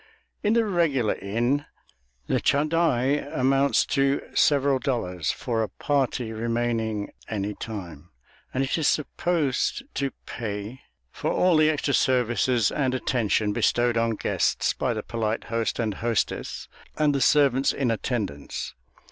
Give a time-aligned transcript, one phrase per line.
[0.41, 1.65] In the regular inn,
[2.25, 8.09] the chadai amounts to several dollars, for a party remaining any time,
[8.51, 14.15] and it is supposed to pay for all the extra services and attention bestowed on
[14.15, 18.73] guests by the polite host and hostess and the servants in attendance.